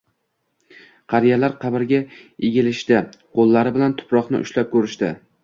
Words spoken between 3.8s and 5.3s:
tuproqni ushlab koʻrishdi.